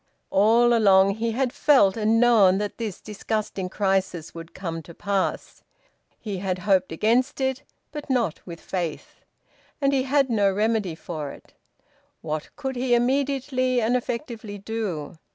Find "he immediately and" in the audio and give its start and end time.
12.75-13.95